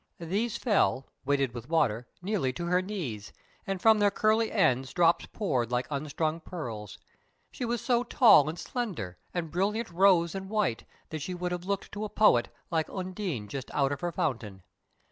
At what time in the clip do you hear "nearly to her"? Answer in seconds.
2.23-2.81